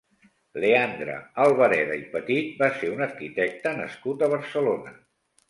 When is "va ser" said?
2.63-2.91